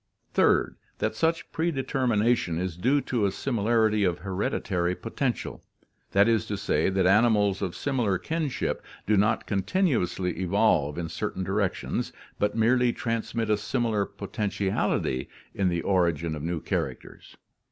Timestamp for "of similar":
7.61-8.17